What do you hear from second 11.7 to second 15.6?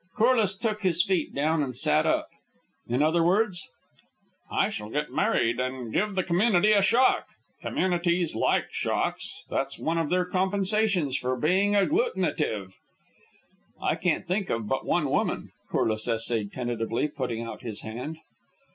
agglutinative." "I can't think of but one woman,"